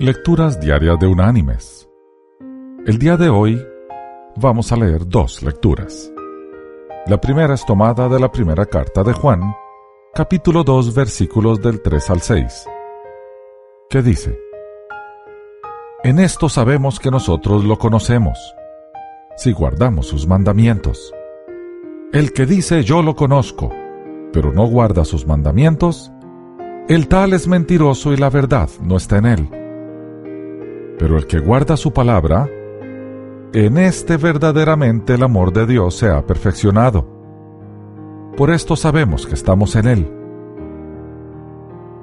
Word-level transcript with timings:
Lecturas 0.00 0.60
Diarias 0.60 0.96
de 1.00 1.08
Unánimes. 1.08 1.90
El 2.86 3.00
día 3.00 3.16
de 3.16 3.28
hoy 3.28 3.60
vamos 4.36 4.70
a 4.70 4.76
leer 4.76 5.04
dos 5.08 5.42
lecturas. 5.42 6.12
La 7.08 7.20
primera 7.20 7.54
es 7.54 7.66
tomada 7.66 8.08
de 8.08 8.20
la 8.20 8.30
primera 8.30 8.64
carta 8.64 9.02
de 9.02 9.12
Juan, 9.12 9.40
capítulo 10.14 10.62
2, 10.62 10.94
versículos 10.94 11.60
del 11.60 11.82
3 11.82 12.10
al 12.10 12.22
6, 12.22 12.66
que 13.90 14.00
dice, 14.00 14.38
En 16.04 16.20
esto 16.20 16.48
sabemos 16.48 17.00
que 17.00 17.10
nosotros 17.10 17.64
lo 17.64 17.76
conocemos, 17.76 18.38
si 19.36 19.50
guardamos 19.50 20.06
sus 20.06 20.28
mandamientos. 20.28 21.12
El 22.12 22.32
que 22.32 22.46
dice 22.46 22.84
yo 22.84 23.02
lo 23.02 23.16
conozco, 23.16 23.72
pero 24.32 24.52
no 24.52 24.64
guarda 24.68 25.04
sus 25.04 25.26
mandamientos, 25.26 26.12
el 26.88 27.08
tal 27.08 27.32
es 27.32 27.48
mentiroso 27.48 28.12
y 28.12 28.16
la 28.16 28.30
verdad 28.30 28.70
no 28.80 28.96
está 28.96 29.18
en 29.18 29.26
él. 29.26 29.58
Pero 30.98 31.16
el 31.16 31.26
que 31.26 31.38
guarda 31.38 31.76
su 31.76 31.92
palabra, 31.92 32.48
en 33.52 33.78
este 33.78 34.16
verdaderamente 34.16 35.14
el 35.14 35.22
amor 35.22 35.52
de 35.52 35.66
Dios 35.66 35.96
se 35.96 36.08
ha 36.08 36.26
perfeccionado. 36.26 37.06
Por 38.36 38.50
esto 38.50 38.76
sabemos 38.76 39.26
que 39.26 39.34
estamos 39.34 39.76
en 39.76 39.88
Él. 39.88 40.12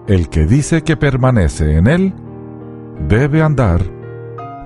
El 0.07 0.29
que 0.29 0.45
dice 0.45 0.83
que 0.83 0.97
permanece 0.97 1.77
en 1.77 1.87
Él, 1.87 2.13
debe 3.07 3.41
andar 3.41 3.81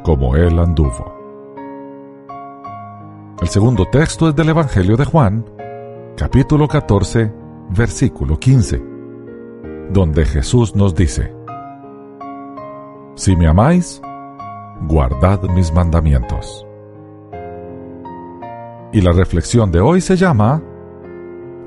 como 0.03 0.35
Él 0.35 0.59
anduvo. 0.59 1.15
El 3.41 3.47
segundo 3.47 3.85
texto 3.85 4.29
es 4.29 4.35
del 4.35 4.49
Evangelio 4.49 4.97
de 4.97 5.05
Juan, 5.05 5.45
capítulo 6.15 6.67
14, 6.67 7.31
versículo 7.69 8.37
15 8.37 8.89
donde 9.89 10.25
Jesús 10.25 10.75
nos 10.75 10.95
dice, 10.95 11.33
Si 13.15 13.35
me 13.35 13.47
amáis, 13.47 14.01
guardad 14.87 15.41
mis 15.43 15.73
mandamientos. 15.73 16.65
Y 18.91 19.01
la 19.01 19.11
reflexión 19.11 19.71
de 19.71 19.79
hoy 19.79 20.01
se 20.01 20.15
llama 20.15 20.61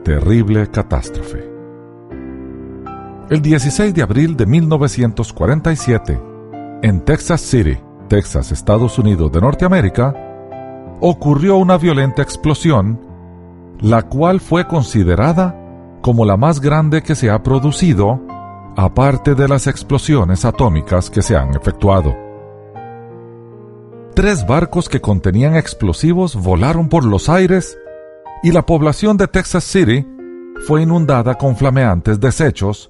Terrible 0.05 0.69
Catástrofe. 0.69 1.51
El 3.31 3.41
16 3.41 3.95
de 3.95 4.03
abril 4.03 4.37
de 4.37 4.47
1947, 4.47 6.21
en 6.83 7.01
Texas 7.05 7.41
City, 7.41 7.79
Texas, 8.09 8.53
Estados 8.53 8.99
Unidos 8.99 9.31
de 9.33 9.41
Norteamérica, 9.41 10.15
ocurrió 11.01 11.57
una 11.57 11.79
violenta 11.79 12.23
explosión, 12.23 13.01
la 13.81 14.03
cual 14.03 14.41
fue 14.41 14.67
considerada 14.67 15.59
como 16.03 16.25
la 16.25 16.37
más 16.37 16.61
grande 16.61 17.03
que 17.03 17.15
se 17.15 17.31
ha 17.31 17.43
producido, 17.43 18.21
aparte 18.77 19.35
de 19.35 19.49
las 19.49 19.67
explosiones 19.67 20.45
atómicas 20.45 21.09
que 21.09 21.23
se 21.23 21.37
han 21.37 21.55
efectuado. 21.55 22.22
Tres 24.23 24.47
barcos 24.47 24.89
que 24.89 25.01
contenían 25.01 25.57
explosivos 25.57 26.37
volaron 26.37 26.89
por 26.89 27.05
los 27.05 27.29
aires 27.29 27.77
y 28.45 28.53
la 28.53 28.65
población 28.65 29.17
de 29.17 29.27
Texas 29.27 29.65
City 29.65 30.07
fue 30.65 30.83
inundada 30.83 31.35
con 31.35 31.57
flameantes 31.57 32.21
desechos 32.21 32.89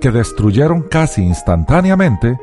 que 0.00 0.10
destruyeron 0.10 0.84
casi 0.84 1.22
instantáneamente 1.22 2.38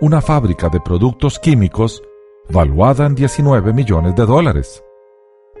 una 0.00 0.22
fábrica 0.22 0.70
de 0.70 0.80
productos 0.80 1.38
químicos 1.38 2.02
valuada 2.48 3.04
en 3.04 3.14
19 3.14 3.74
millones 3.74 4.16
de 4.16 4.24
dólares 4.24 4.82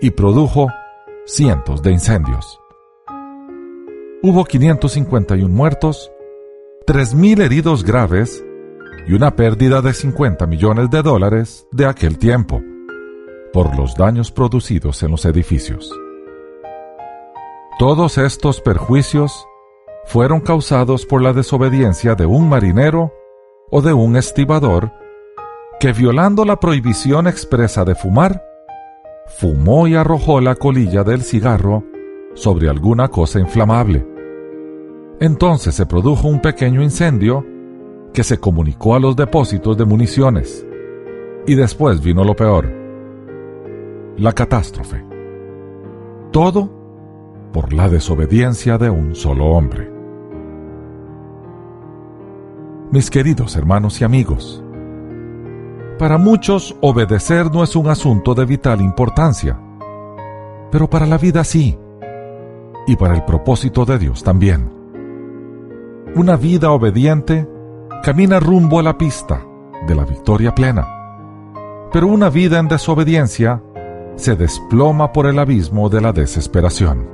y 0.00 0.12
produjo 0.12 0.68
cientos 1.26 1.82
de 1.82 1.90
incendios. 1.92 2.58
Hubo 4.22 4.46
551 4.46 5.54
muertos, 5.54 6.10
3.000 6.86 7.42
heridos 7.42 7.84
graves 7.84 8.42
y 9.06 9.14
una 9.14 9.34
pérdida 9.34 9.82
de 9.82 9.92
50 9.92 10.46
millones 10.46 10.90
de 10.90 11.02
dólares 11.02 11.66
de 11.72 11.86
aquel 11.86 12.18
tiempo 12.18 12.62
por 13.52 13.76
los 13.76 13.96
daños 13.96 14.30
producidos 14.30 15.02
en 15.02 15.10
los 15.10 15.24
edificios. 15.24 15.92
Todos 17.78 18.18
estos 18.18 18.60
perjuicios 18.60 19.46
fueron 20.04 20.40
causados 20.40 21.06
por 21.06 21.22
la 21.22 21.32
desobediencia 21.32 22.14
de 22.14 22.26
un 22.26 22.48
marinero 22.48 23.12
o 23.70 23.82
de 23.82 23.92
un 23.92 24.16
estibador 24.16 24.92
que 25.80 25.92
violando 25.92 26.44
la 26.44 26.60
prohibición 26.60 27.26
expresa 27.26 27.84
de 27.84 27.94
fumar, 27.94 28.44
fumó 29.26 29.88
y 29.88 29.96
arrojó 29.96 30.40
la 30.40 30.54
colilla 30.54 31.02
del 31.02 31.22
cigarro 31.22 31.84
sobre 32.34 32.68
alguna 32.68 33.08
cosa 33.08 33.40
inflamable. 33.40 34.06
Entonces 35.20 35.74
se 35.74 35.86
produjo 35.86 36.28
un 36.28 36.40
pequeño 36.40 36.82
incendio 36.82 37.44
que 38.12 38.22
se 38.22 38.38
comunicó 38.38 38.94
a 38.94 39.00
los 39.00 39.16
depósitos 39.16 39.76
de 39.76 39.84
municiones. 39.84 40.66
Y 41.46 41.54
después 41.54 42.02
vino 42.02 42.24
lo 42.24 42.36
peor, 42.36 42.72
la 44.16 44.32
catástrofe. 44.32 45.04
Todo 46.30 46.70
por 47.52 47.72
la 47.72 47.88
desobediencia 47.88 48.78
de 48.78 48.90
un 48.90 49.14
solo 49.14 49.46
hombre. 49.46 49.90
Mis 52.90 53.10
queridos 53.10 53.56
hermanos 53.56 54.00
y 54.00 54.04
amigos, 54.04 54.62
para 55.98 56.18
muchos 56.18 56.76
obedecer 56.80 57.50
no 57.52 57.62
es 57.62 57.76
un 57.76 57.88
asunto 57.88 58.34
de 58.34 58.44
vital 58.44 58.80
importancia, 58.80 59.58
pero 60.70 60.88
para 60.88 61.06
la 61.06 61.18
vida 61.18 61.44
sí, 61.44 61.78
y 62.86 62.96
para 62.96 63.14
el 63.14 63.24
propósito 63.24 63.84
de 63.84 63.98
Dios 63.98 64.22
también. 64.22 64.70
Una 66.14 66.36
vida 66.36 66.72
obediente 66.72 67.48
camina 68.02 68.40
rumbo 68.40 68.80
a 68.80 68.82
la 68.82 68.98
pista 68.98 69.46
de 69.86 69.94
la 69.94 70.04
victoria 70.04 70.52
plena. 70.52 70.88
Pero 71.92 72.08
una 72.08 72.30
vida 72.30 72.58
en 72.58 72.66
desobediencia 72.66 73.62
se 74.16 74.34
desploma 74.34 75.12
por 75.12 75.26
el 75.26 75.38
abismo 75.38 75.88
de 75.88 76.00
la 76.00 76.12
desesperación. 76.12 77.08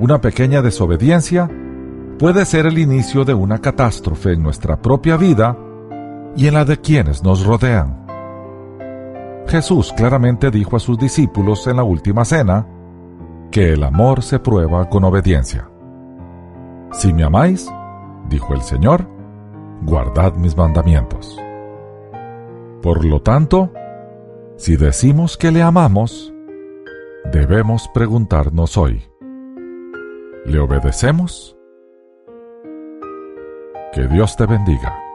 Una 0.00 0.20
pequeña 0.20 0.62
desobediencia 0.62 1.48
puede 2.18 2.44
ser 2.44 2.66
el 2.66 2.78
inicio 2.78 3.24
de 3.24 3.32
una 3.34 3.58
catástrofe 3.58 4.32
en 4.32 4.42
nuestra 4.42 4.82
propia 4.82 5.16
vida 5.16 5.56
y 6.34 6.48
en 6.48 6.54
la 6.54 6.64
de 6.64 6.78
quienes 6.78 7.22
nos 7.22 7.46
rodean. 7.46 8.04
Jesús 9.46 9.92
claramente 9.96 10.50
dijo 10.50 10.76
a 10.76 10.80
sus 10.80 10.98
discípulos 10.98 11.68
en 11.68 11.76
la 11.76 11.84
última 11.84 12.24
cena 12.24 12.66
que 13.52 13.74
el 13.74 13.84
amor 13.84 14.22
se 14.22 14.40
prueba 14.40 14.88
con 14.88 15.04
obediencia. 15.04 15.68
Si 16.92 17.12
me 17.12 17.22
amáis, 17.22 17.70
dijo 18.28 18.54
el 18.54 18.62
Señor, 18.62 19.19
guardad 19.82 20.34
mis 20.34 20.56
mandamientos. 20.56 21.38
Por 22.82 23.04
lo 23.04 23.20
tanto, 23.20 23.70
si 24.56 24.76
decimos 24.76 25.36
que 25.36 25.50
le 25.50 25.62
amamos, 25.62 26.32
debemos 27.32 27.88
preguntarnos 27.94 28.76
hoy, 28.76 29.02
¿le 30.44 30.58
obedecemos? 30.58 31.56
Que 33.92 34.06
Dios 34.06 34.36
te 34.36 34.46
bendiga. 34.46 35.09